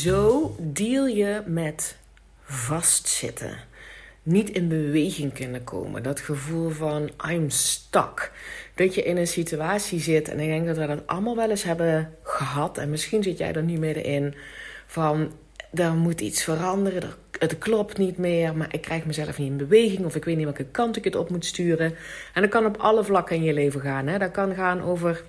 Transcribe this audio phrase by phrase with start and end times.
[0.00, 1.96] Zo deal je met
[2.44, 3.58] vastzitten.
[4.22, 6.02] Niet in beweging kunnen komen.
[6.02, 8.32] Dat gevoel van I'm stuck.
[8.74, 10.28] Dat je in een situatie zit.
[10.28, 12.78] En ik denk dat we dat allemaal wel eens hebben gehad.
[12.78, 14.34] En misschien zit jij er nu middenin.
[14.86, 15.32] Van
[15.74, 17.10] er moet iets veranderen.
[17.38, 18.56] het klopt niet meer.
[18.56, 20.04] Maar ik krijg mezelf niet in beweging.
[20.04, 21.94] Of ik weet niet welke kant ik het op moet sturen.
[22.34, 24.06] En dat kan op alle vlakken in je leven gaan.
[24.06, 24.18] Hè?
[24.18, 25.22] Dat kan gaan over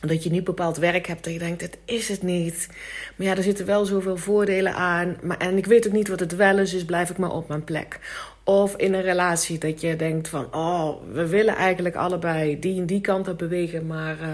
[0.00, 2.68] dat je niet bepaald werk hebt dat je denkt, het is het niet.
[3.16, 5.16] Maar ja, er zitten wel zoveel voordelen aan.
[5.22, 7.48] Maar, en ik weet ook niet wat het wel is, dus blijf ik maar op
[7.48, 7.98] mijn plek.
[8.44, 12.86] Of in een relatie dat je denkt van, oh, we willen eigenlijk allebei die en
[12.86, 14.28] die kant op bewegen, maar uh,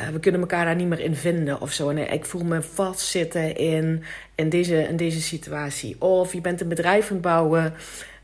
[0.00, 1.90] uh, we kunnen elkaar daar niet meer in vinden of zo.
[1.90, 4.04] Nee, ik voel me vastzitten in,
[4.34, 5.96] in, deze, in deze situatie.
[6.00, 7.74] Of je bent een bedrijf aan het bouwen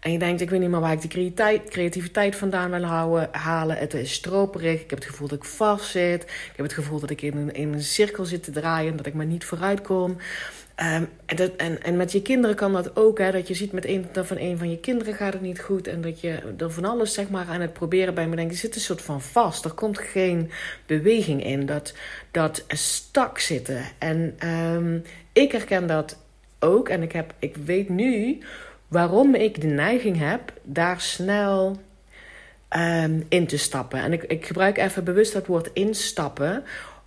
[0.00, 1.32] en je denkt, ik weet niet meer waar ik die
[1.68, 3.76] creativiteit, vandaan wil houden, halen.
[3.76, 4.80] Het is stroperig.
[4.80, 6.22] Ik heb het gevoel dat ik vast zit.
[6.22, 8.96] Ik heb het gevoel dat ik in een, in een cirkel zit te draaien.
[8.96, 10.10] Dat ik maar niet vooruit kom.
[10.10, 13.18] Um, en, dat, en, en met je kinderen kan dat ook.
[13.18, 15.60] Hè, dat je ziet met een, dat van een van je kinderen gaat het niet
[15.60, 15.86] goed.
[15.86, 18.52] En dat je er van alles zeg maar, aan het proberen bij me denkt.
[18.52, 19.64] Je zit een soort van vast.
[19.64, 20.50] Er komt geen
[20.86, 21.66] beweging in.
[21.66, 21.94] Dat,
[22.30, 23.82] dat stak zitten.
[23.98, 25.02] En um,
[25.32, 26.18] ik herken dat
[26.58, 26.88] ook.
[26.88, 28.38] En ik, heb, ik weet nu
[28.90, 31.80] waarom ik de neiging heb daar snel
[32.76, 34.00] um, in te stappen.
[34.00, 36.64] En ik, ik gebruik even bewust dat woord instappen,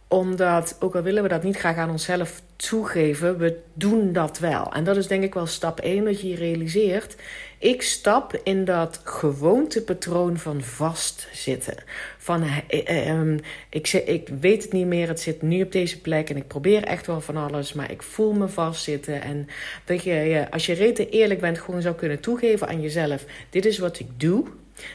[0.08, 4.72] omdat, ook al willen we dat niet graag aan onszelf toegeven, we doen dat wel.
[4.73, 7.16] En dat is denk ik wel stap 1, dat je je realiseert.
[7.58, 11.75] Ik stap in dat gewoontepatroon van vastzitten.
[12.17, 13.38] Van, eh, eh,
[13.70, 16.83] ik, ik weet het niet meer, het zit nu op deze plek en ik probeer
[16.83, 19.22] echt wel van alles, maar ik voel me vastzitten.
[19.22, 19.48] En
[19.86, 23.77] dat je, als je rete eerlijk bent, gewoon zou kunnen toegeven aan jezelf: dit is
[23.77, 24.45] wat ik doe.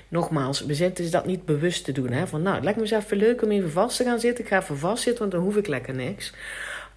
[0.08, 2.10] Nogmaals, we zitten dus dat niet bewust te doen.
[2.12, 2.26] Hè?
[2.26, 4.44] Van nou, het lijkt me eens even leuk om even vast te gaan zitten.
[4.44, 6.32] Ik ga even vastzitten, want dan hoef ik lekker niks.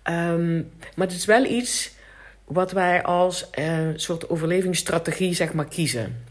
[0.10, 1.92] Um, maar het is wel iets
[2.46, 6.26] wat wij als uh, soort overlevingsstrategie zeg maar kiezen.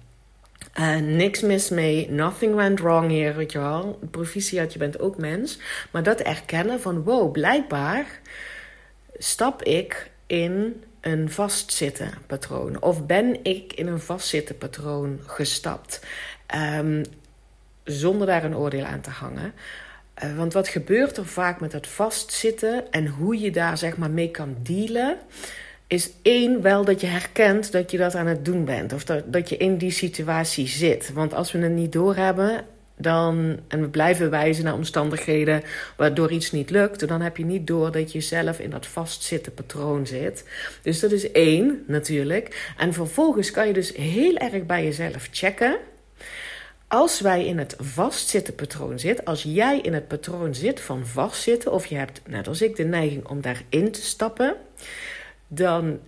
[0.78, 3.98] Uh, niks mis mee, nothing went wrong hier, weet je wel.
[4.10, 5.58] Proficiat, je bent ook mens.
[5.90, 8.06] Maar dat erkennen van, wow, blijkbaar
[9.18, 12.82] stap ik in een vastzitten patroon.
[12.82, 16.06] Of ben ik in een vastzitten patroon gestapt.
[16.78, 17.04] Um,
[17.84, 19.52] zonder daar een oordeel aan te hangen.
[20.24, 24.10] Uh, want wat gebeurt er vaak met dat vastzitten en hoe je daar zeg maar
[24.10, 25.18] mee kan dealen,
[25.86, 28.92] is één wel dat je herkent dat je dat aan het doen bent.
[28.92, 31.12] Of dat, dat je in die situatie zit.
[31.12, 32.64] Want als we het niet doorhebben,
[32.96, 35.62] dan, en we blijven wijzen naar omstandigheden
[35.96, 39.54] waardoor iets niet lukt, dan heb je niet door dat je zelf in dat vastzitten
[39.54, 40.44] patroon zit.
[40.82, 42.72] Dus dat is één natuurlijk.
[42.76, 45.76] En vervolgens kan je dus heel erg bij jezelf checken.
[46.90, 51.72] Als wij in het vastzitten patroon zitten, als jij in het patroon zit van vastzitten,
[51.72, 54.56] of je hebt, net als ik, de neiging om daarin te stappen,
[55.48, 55.98] dan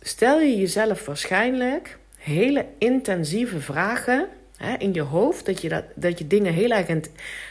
[0.00, 5.46] stel je jezelf waarschijnlijk hele intensieve vragen hè, in je hoofd.
[5.46, 6.86] Dat je, dat, dat je dingen heel erg,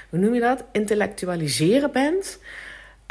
[0.10, 2.40] hoe noem je dat, intellectualiseren bent.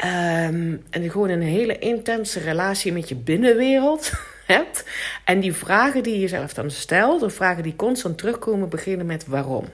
[0.05, 4.11] Um, en gewoon een hele intense relatie met je binnenwereld
[5.23, 9.27] En die vragen die je jezelf dan stelt, of vragen die constant terugkomen, beginnen met
[9.27, 9.65] waarom.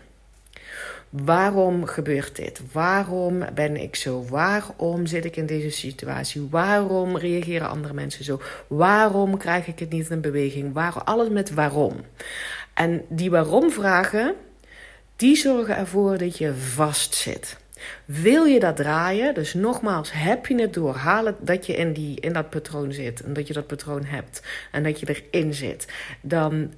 [1.09, 2.61] Waarom gebeurt dit?
[2.71, 4.25] Waarom ben ik zo?
[4.29, 6.47] Waarom zit ik in deze situatie?
[6.49, 8.41] Waarom reageren andere mensen zo?
[8.67, 10.73] Waarom krijg ik het niet in beweging?
[10.73, 11.01] Waarom?
[11.05, 11.95] Alles met waarom.
[12.73, 14.33] En die waarom-vragen,
[15.15, 17.57] die zorgen ervoor dat je vastzit.
[18.05, 19.33] Wil je dat draaien?
[19.33, 21.01] Dus nogmaals, heb je het door?
[21.39, 23.23] Dat je in, die, in dat patroon zit.
[23.23, 24.41] En dat je dat patroon hebt.
[24.71, 25.87] En dat je erin zit.
[26.21, 26.73] Dan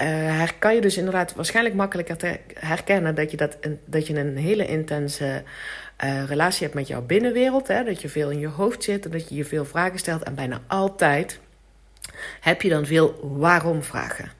[0.00, 4.66] uh, kan je dus inderdaad waarschijnlijk makkelijker herkennen dat je, dat, dat je een hele
[4.66, 5.42] intense
[6.04, 7.68] uh, relatie hebt met jouw binnenwereld.
[7.68, 7.84] Hè?
[7.84, 10.22] Dat je veel in je hoofd zit en dat je je veel vragen stelt.
[10.22, 11.40] En bijna altijd
[12.40, 14.37] heb je dan veel waarom-vragen.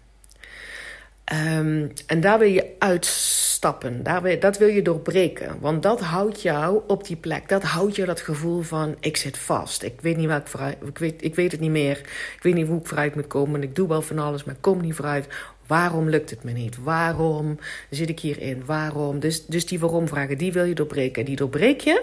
[1.32, 4.02] Um, en daar wil je uitstappen.
[4.02, 5.60] Daar wil, dat wil je doorbreken.
[5.60, 7.48] Want dat houdt jou op die plek.
[7.48, 9.82] Dat houdt je dat gevoel van: ik zit vast.
[9.82, 10.76] Ik weet niet waar ik vooruit.
[10.86, 11.98] Ik weet, ik weet het niet meer.
[12.36, 13.62] Ik weet niet hoe ik vooruit moet komen.
[13.62, 15.26] Ik doe wel van alles, maar ik kom niet vooruit.
[15.66, 16.82] Waarom lukt het me niet?
[16.82, 17.58] Waarom
[17.90, 18.62] zit ik hierin?
[18.64, 19.18] Waarom?
[19.18, 21.24] Dus, dus die waarom-vragen, die wil je doorbreken.
[21.24, 22.02] Die doorbreek je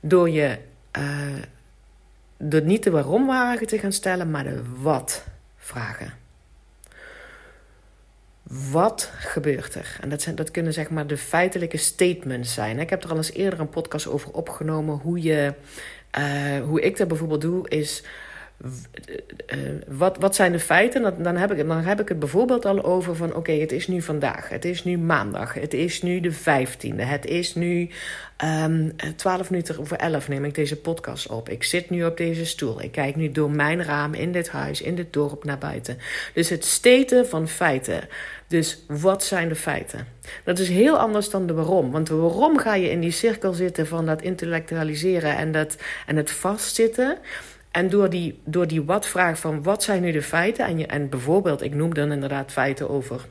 [0.00, 0.58] door je.
[0.98, 1.04] Uh,
[2.38, 6.25] door niet de waarom-vragen te gaan stellen, maar de wat-vragen.
[8.70, 9.96] Wat gebeurt er?
[10.00, 12.78] En dat, zijn, dat kunnen zeg maar de feitelijke statements zijn.
[12.78, 14.98] Ik heb er al eens eerder een podcast over opgenomen.
[14.98, 15.54] Hoe, je,
[16.18, 18.02] uh, hoe ik dat bijvoorbeeld doe, is
[19.88, 21.02] wat, wat zijn de feiten?
[21.02, 23.34] Dan, dan, heb ik, dan heb ik het bijvoorbeeld al over van...
[23.34, 26.96] oké, het is nu vandaag, het is nu maandag, het is nu de 15e...
[26.96, 27.80] het is nu
[28.44, 31.48] um, ehm, 12 minuten over 11 neem ik deze podcast op.
[31.48, 32.82] Ik zit nu op deze stoel.
[32.82, 35.98] Ik kijk nu door mijn raam in dit huis, in dit dorp naar buiten.
[36.34, 38.08] Dus het steten van feiten.
[38.48, 40.06] Dus wat zijn de feiten?
[40.44, 41.90] Dat is heel anders dan de waarom.
[41.90, 45.76] Want de waarom ga je in die cirkel zitten van dat intellectualiseren en, dat,
[46.06, 47.18] en het vastzitten...
[47.76, 50.66] En door die, door die wat-vraag van wat zijn nu de feiten...
[50.66, 53.26] En, je, en bijvoorbeeld, ik noem dan inderdaad feiten over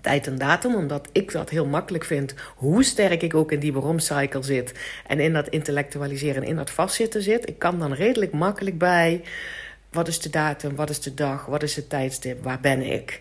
[0.00, 3.72] tijd en datum, omdat ik dat heel makkelijk vind, hoe sterk ik ook in die
[3.72, 4.74] waarom-cycle zit
[5.06, 7.48] en in dat intellectualiseren en in dat vastzitten zit.
[7.48, 9.22] Ik kan dan redelijk makkelijk bij
[9.90, 13.20] wat is de datum, wat is de dag, wat is het tijdstip, waar ben ik.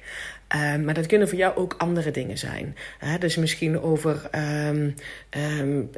[0.55, 2.75] Um, maar dat kunnen voor jou ook andere dingen zijn.
[3.19, 4.29] Dus misschien over
[4.69, 4.95] um,
[5.59, 5.89] um,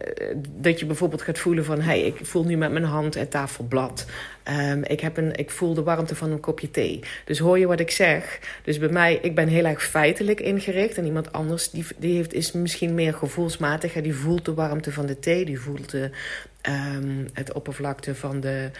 [0.49, 1.81] dat je bijvoorbeeld gaat voelen van...
[1.81, 4.05] hey, ik voel nu met mijn hand het tafelblad.
[4.83, 6.99] ik, heb een, ik voel de warmte van een kopje thee.
[7.25, 8.39] Dus hoor je wat ik zeg?
[8.63, 10.97] Dus bij mij, ik ben heel erg feitelijk ingericht.
[10.97, 13.93] En iemand anders die, die heeft, is misschien meer gevoelsmatig.
[13.93, 15.45] Die voelt de warmte van de thee.
[15.45, 16.09] Die voelt de,
[17.33, 18.71] het oppervlakte van de...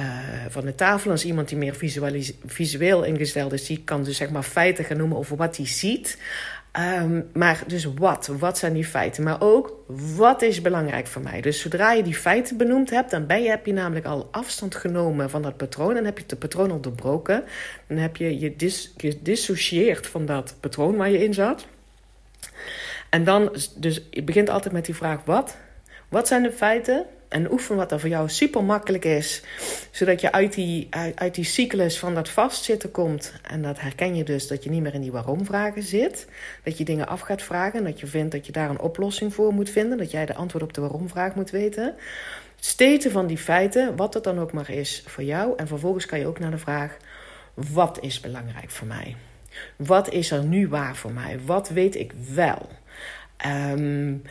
[0.00, 0.06] Uh,
[0.48, 1.10] van de tafel.
[1.10, 1.74] Als iemand die meer
[2.46, 6.18] visueel ingesteld is, die kan dus zeg maar feiten gaan noemen over wat hij ziet.
[6.78, 8.26] Um, maar dus wat?
[8.26, 9.22] Wat zijn die feiten?
[9.22, 9.84] Maar ook,
[10.16, 11.40] wat is belangrijk voor mij?
[11.40, 14.74] Dus zodra je die feiten benoemd hebt, dan ben je, heb je namelijk al afstand
[14.74, 15.96] genomen van dat patroon.
[15.96, 17.44] En heb je het patroon al doorbroken.
[17.86, 18.92] Dan heb je je, dis,
[20.06, 21.66] van dat patroon waar je in zat.
[23.08, 25.56] En dan, dus je begint altijd met die vraag, wat?
[26.10, 27.06] Wat zijn de feiten?
[27.28, 29.42] En oefen wat er voor jou super makkelijk is.
[29.90, 33.32] Zodat je uit die, uit, die cyclus van dat vastzitten komt.
[33.42, 36.26] En dat herken je dus dat je niet meer in die waarom-vragen zit.
[36.64, 37.78] Dat je dingen af gaat vragen.
[37.78, 39.98] En dat je vindt dat je daar een oplossing voor moet vinden.
[39.98, 41.94] Dat jij de antwoord op de waarom-vraag moet weten.
[42.60, 45.52] Steten van die feiten, wat het dan ook maar is voor jou.
[45.56, 46.96] En vervolgens kan je ook naar de vraag:
[47.54, 49.16] wat is belangrijk voor mij?
[49.76, 51.38] Wat is er nu waar voor mij?
[51.44, 52.68] Wat weet ik wel?
[53.46, 54.22] Um,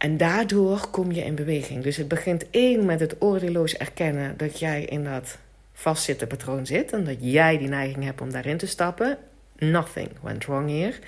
[0.00, 1.82] en daardoor kom je in beweging.
[1.82, 5.38] Dus het begint één met het oordeelloos erkennen dat jij in dat
[5.72, 6.92] vastzitten patroon zit.
[6.92, 9.18] En dat jij die neiging hebt om daarin te stappen.
[9.58, 10.98] Nothing went wrong hier.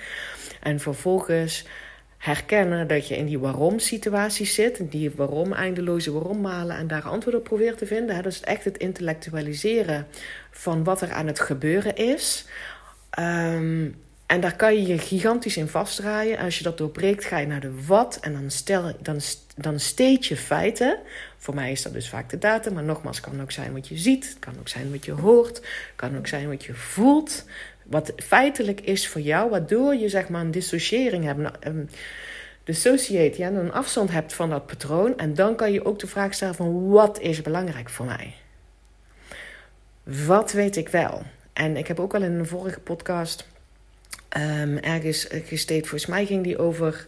[0.61, 1.67] En vervolgens
[2.17, 4.91] herkennen dat je in die waarom-situatie zit.
[4.91, 8.15] Die waarom, eindeloze waarom malen en daar antwoord op probeert te vinden.
[8.15, 10.07] Dat is echt het intellectualiseren
[10.51, 12.45] van wat er aan het gebeuren is.
[13.19, 13.95] Um,
[14.33, 16.37] en daar kan je je gigantisch in vastdraaien.
[16.37, 18.17] En als je dat doorbreekt, ga je naar de wat.
[18.21, 19.19] En dan, stel, dan,
[19.55, 20.99] dan steed je feiten.
[21.37, 22.73] Voor mij is dat dus vaak de datum.
[22.73, 24.29] Maar nogmaals, kan ook zijn wat je ziet.
[24.29, 25.61] Het kan ook zijn wat je hoort.
[25.95, 27.45] Kan ook zijn wat je voelt.
[27.83, 29.49] Wat feitelijk is voor jou.
[29.49, 31.39] Waardoor je zeg maar een dissociëring hebt.
[31.39, 31.89] Nou, um,
[32.63, 35.17] dissociate, ja, een afstand hebt van dat patroon.
[35.17, 38.35] En dan kan je ook de vraag stellen van wat is belangrijk voor mij?
[40.03, 41.21] Wat weet ik wel?
[41.53, 43.51] En ik heb ook al in een vorige podcast
[44.37, 45.87] um, ergens gesteed.
[45.87, 47.05] Volgens mij ging die over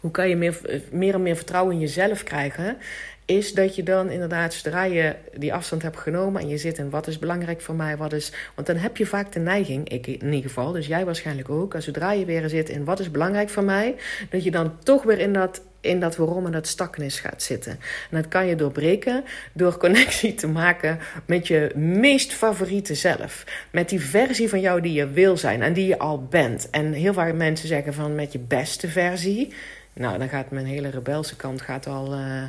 [0.00, 0.60] hoe kan je meer,
[0.90, 2.76] meer en meer vertrouwen in jezelf krijgen.
[3.24, 6.90] Is dat je dan inderdaad, zodra je die afstand hebt genomen en je zit in
[6.90, 8.32] wat is belangrijk voor mij, wat is.
[8.54, 11.74] Want dan heb je vaak de neiging, ik in ieder geval, dus jij waarschijnlijk ook,
[11.74, 13.94] als zodra je weer zit in wat is belangrijk voor mij,
[14.30, 17.72] dat je dan toch weer in dat in dat waarom en dat stakkenis gaat zitten.
[18.10, 23.44] En dat kan je doorbreken door connectie te maken met je meest favoriete zelf.
[23.70, 26.70] Met die versie van jou die je wil zijn en die je al bent.
[26.70, 29.54] En heel vaak mensen zeggen van met je beste versie.
[29.92, 32.14] Nou, dan gaat mijn hele rebelse kant gaat al...
[32.14, 32.42] Uh,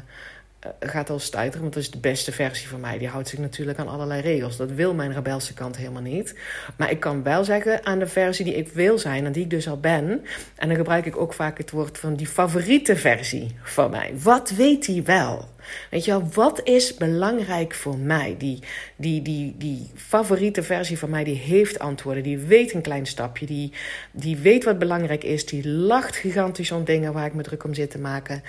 [0.80, 2.98] gaat al stuiteren, want dat is de beste versie van mij.
[2.98, 4.58] Die houdt zich natuurlijk aan allerlei regels.
[4.58, 6.36] Dat wil mijn rebelse kant helemaal niet.
[6.78, 9.50] Maar ik kan wel zeggen aan de versie die ik wil zijn en die ik
[9.50, 10.26] dus al ben.
[10.56, 14.14] En dan gebruik ik ook vaak het woord van die favoriete versie van mij.
[14.18, 15.54] Wat weet hij wel?
[15.90, 18.36] Weet je wel, wat is belangrijk voor mij?
[18.38, 18.60] Die,
[18.96, 22.24] die, die, die favoriete versie van mij, die heeft antwoorden.
[22.24, 23.46] Die weet een klein stapje.
[23.46, 23.72] Die,
[24.12, 25.46] die weet wat belangrijk is.
[25.46, 28.44] Die lacht gigantisch om dingen waar ik me druk om zit te maken.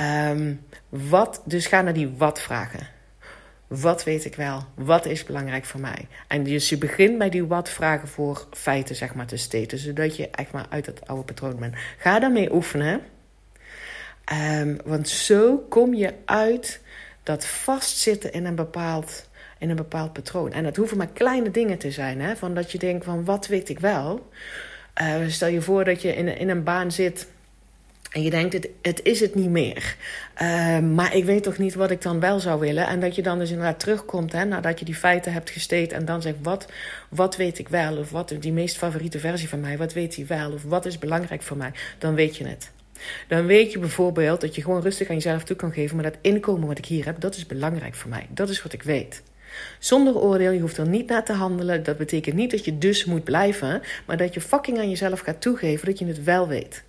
[0.00, 2.88] Um, wat, dus ga naar die wat vragen.
[3.66, 4.64] Wat weet ik wel?
[4.74, 6.06] Wat is belangrijk voor mij?
[6.26, 9.78] En dus je begint bij die wat vragen voor feiten, zeg maar, te steten.
[9.78, 11.74] Zodat je echt maar uit het oude patroon bent.
[11.98, 13.00] Ga daarmee oefenen.
[14.32, 16.80] Um, want zo kom je uit
[17.22, 19.28] dat vastzitten in een bepaald,
[19.58, 20.52] in een bepaald patroon.
[20.52, 22.20] En dat hoeven maar kleine dingen te zijn.
[22.20, 22.36] Hè?
[22.36, 24.28] Van dat je denkt van, wat weet ik wel?
[25.02, 27.26] Uh, stel je voor dat je in, in een baan zit
[28.10, 29.96] en je denkt, het, is het niet meer.
[30.42, 32.86] Uh, maar ik weet toch niet wat ik dan wel zou willen.
[32.86, 35.92] En dat je dan dus inderdaad terugkomt, hè, nadat je die feiten hebt gesteed.
[35.92, 36.66] En dan zegt, wat,
[37.08, 37.96] wat weet ik wel?
[37.96, 40.52] Of wat die meest favoriete versie van mij, wat weet hij wel?
[40.52, 41.72] Of wat is belangrijk voor mij?
[41.98, 42.70] Dan weet je het.
[43.28, 45.96] Dan weet je bijvoorbeeld dat je gewoon rustig aan jezelf toe kan geven.
[45.96, 48.26] Maar dat inkomen wat ik hier heb, dat is belangrijk voor mij.
[48.30, 49.22] Dat is wat ik weet.
[49.78, 51.82] Zonder oordeel, je hoeft er niet naar te handelen.
[51.82, 55.40] Dat betekent niet dat je dus moet blijven, maar dat je fucking aan jezelf gaat
[55.40, 56.86] toegeven dat je het wel weet.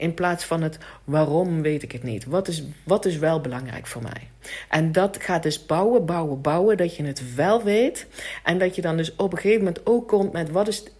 [0.00, 2.24] In plaats van het waarom weet ik het niet.
[2.24, 4.30] Wat is, wat is wel belangrijk voor mij?
[4.68, 6.76] En dat gaat dus bouwen, bouwen, bouwen.
[6.76, 8.06] Dat je het wel weet.
[8.44, 10.92] En dat je dan dus op een gegeven moment ook komt met wat is het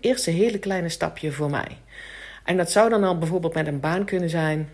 [0.00, 1.78] eerste hele kleine stapje voor mij.
[2.44, 4.68] En dat zou dan al bijvoorbeeld met een baan kunnen zijn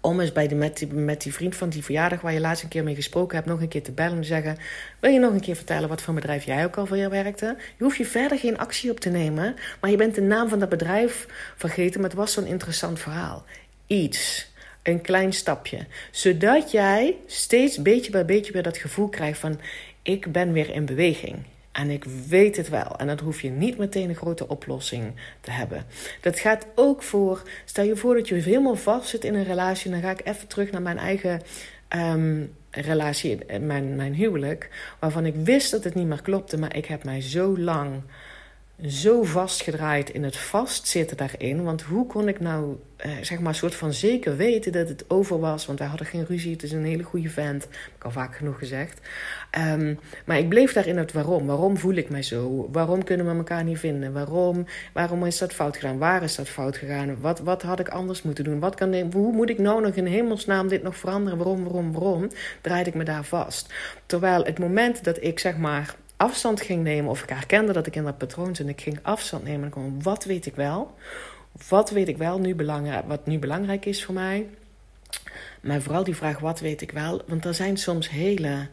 [0.00, 2.84] om eens bij de, met, die, vriend van die verjaardag waar je laatst een keer
[2.84, 4.56] mee gesproken hebt, nog een keer te bellen en te zeggen:
[5.00, 7.56] Wil je nog een keer vertellen wat voor bedrijf jij ook al voor je werkte?
[7.76, 10.58] Je hoeft je verder geen actie op te nemen, maar je bent de naam van
[10.58, 11.26] dat bedrijf
[11.56, 13.44] vergeten, maar het was zo'n interessant verhaal.
[13.86, 14.54] Iets.
[14.82, 15.86] Een klein stapje.
[16.10, 19.60] Zodat jij steeds beetje bij beetje weer dat gevoel krijgt van:
[20.02, 21.36] Ik ben weer in beweging.
[21.76, 22.96] En ik weet het wel.
[22.98, 25.84] En dan hoef je niet meteen een grote oplossing te hebben.
[26.20, 27.42] Dat gaat ook voor.
[27.64, 29.90] Stel je voor dat je helemaal vast zit in een relatie.
[29.90, 31.42] Dan ga ik even terug naar mijn eigen
[31.96, 34.70] um, relatie, mijn, mijn huwelijk.
[34.98, 36.58] Waarvan ik wist dat het niet meer klopte.
[36.58, 38.02] Maar ik heb mij zo lang
[38.84, 41.64] zo vastgedraaid in het vastzitten daarin.
[41.64, 45.40] Want hoe kon ik nou, eh, zeg maar, soort van zeker weten dat het over
[45.40, 45.66] was?
[45.66, 47.62] Want wij hadden geen ruzie, het is een hele goede vent.
[47.62, 49.00] Heb ik al vaak genoeg gezegd.
[49.50, 51.46] Ehm, maar ik bleef daarin het waarom.
[51.46, 52.68] Waarom voel ik mij zo?
[52.72, 54.12] Waarom kunnen we elkaar niet vinden?
[54.12, 55.98] Waarom, waarom is dat fout gegaan?
[55.98, 57.20] Waar is dat fout gegaan?
[57.20, 58.58] Wat, wat had ik anders moeten doen?
[58.58, 61.38] Wat kan, hoe moet ik nou nog in hemelsnaam dit nog veranderen?
[61.38, 62.30] Waarom, waarom, waarom?
[62.60, 63.72] Draaide ik me daar vast.
[64.06, 67.96] Terwijl het moment dat ik, zeg maar afstand ging nemen of ik herkende dat ik
[67.96, 70.94] in dat patroon zit en ik ging afstand nemen en gewoon wat weet ik wel?
[71.68, 74.46] Wat weet ik wel nu belangrijk, wat nu belangrijk is voor mij?
[75.60, 77.22] Maar vooral die vraag wat weet ik wel?
[77.26, 78.68] Want er zijn soms hele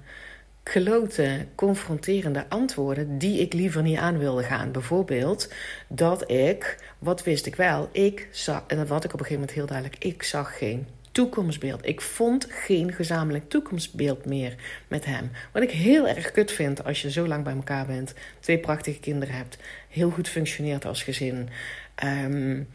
[0.63, 4.71] klote, confronterende antwoorden die ik liever niet aan wilde gaan.
[4.71, 5.53] Bijvoorbeeld
[5.87, 7.89] dat ik, wat wist ik wel?
[7.91, 10.87] Ik zag, en dat had ik op een gegeven moment heel duidelijk, ik zag geen
[11.13, 11.85] toekomstbeeld.
[11.85, 14.55] Ik vond geen gezamenlijk toekomstbeeld meer
[14.87, 15.31] met hem.
[15.51, 18.99] Wat ik heel erg kut vind als je zo lang bij elkaar bent, twee prachtige
[18.99, 19.57] kinderen hebt,
[19.89, 21.49] heel goed functioneert als gezin.
[22.03, 22.67] Um,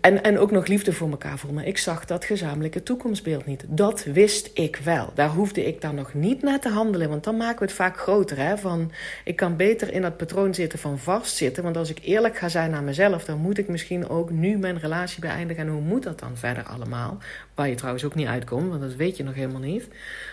[0.00, 1.66] en, en ook nog liefde voor elkaar voelen.
[1.66, 3.64] Ik zag dat gezamenlijke toekomstbeeld niet.
[3.68, 5.12] Dat wist ik wel.
[5.14, 7.08] Daar hoefde ik dan nog niet naar te handelen.
[7.08, 8.38] Want dan maken we het vaak groter.
[8.38, 8.58] Hè?
[8.58, 8.92] Van,
[9.24, 11.62] ik kan beter in dat patroon zitten van vastzitten.
[11.62, 13.24] Want als ik eerlijk ga zijn naar mezelf...
[13.24, 15.66] dan moet ik misschien ook nu mijn relatie beëindigen.
[15.66, 17.18] En hoe moet dat dan verder allemaal?
[17.54, 18.68] Waar je trouwens ook niet uitkomt.
[18.68, 19.88] Want dat weet je nog helemaal niet.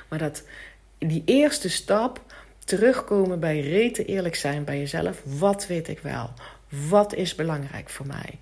[0.07, 0.43] Maar dat
[0.97, 2.21] die eerste stap...
[2.65, 5.21] terugkomen bij rete eerlijk zijn bij jezelf.
[5.25, 6.29] Wat weet ik wel?
[6.89, 8.39] Wat is belangrijk voor mij?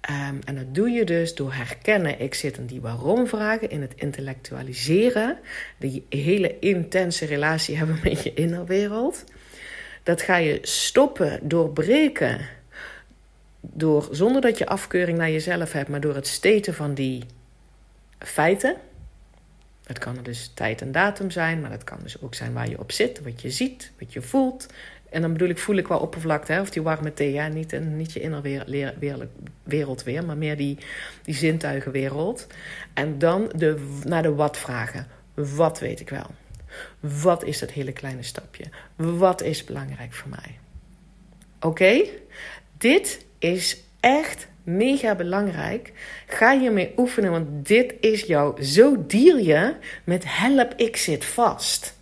[0.00, 2.20] Ehm, en dat doe je dus door herkennen.
[2.20, 5.38] Ik zit in die waarom-vragen, in het intellectualiseren.
[5.78, 9.24] Die hele intense relatie hebben met je innerwereld.
[10.02, 12.40] Dat ga je stoppen, doorbreken.
[13.60, 17.24] Door, zonder dat je afkeuring naar jezelf hebt, maar door het steten van die
[18.18, 18.76] feiten.
[19.84, 22.78] Het kan dus tijd en datum zijn, maar dat kan dus ook zijn waar je
[22.78, 24.66] op zit, wat je ziet, wat je voelt,
[25.10, 26.60] en dan bedoel ik, voel ik wel oppervlakte, hè?
[26.60, 27.32] of die warme thee.
[27.32, 27.48] Ja?
[27.48, 30.78] Niet, niet je innerwereld weer, maar meer die,
[31.22, 32.46] die zintuigenwereld.
[32.94, 35.06] En dan de, naar de wat vragen.
[35.34, 36.26] Wat weet ik wel?
[37.00, 38.64] Wat is dat hele kleine stapje?
[38.96, 40.58] Wat is belangrijk voor mij?
[41.60, 42.02] Oké?
[42.78, 45.92] Dit is echt mega belangrijk.
[46.26, 48.64] Ga hiermee oefenen, want dit is jou.
[48.64, 49.74] Zo dier je
[50.04, 51.98] met help, ik zit vast.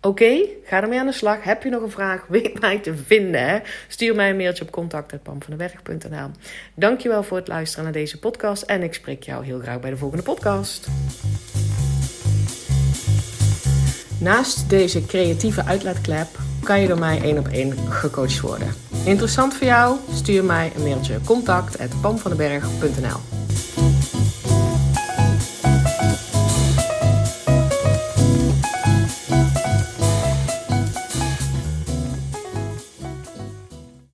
[0.00, 1.42] Oké, ga ermee aan de slag.
[1.42, 2.24] Heb je nog een vraag?
[2.28, 3.48] Weet mij te vinden.
[3.48, 3.58] Hè?
[3.88, 6.30] Stuur mij een mailtje op contact.pamvandeberg.nl
[6.74, 8.62] Dankjewel voor het luisteren naar deze podcast.
[8.62, 10.88] En ik spreek jou heel graag bij de volgende podcast.
[14.20, 16.28] Naast deze creatieve uitlaatklep
[16.62, 18.74] kan je door mij één op één gecoacht worden.
[19.04, 19.96] Interessant voor jou?
[20.12, 23.37] Stuur mij een mailtje contact.pamvandeberg.nl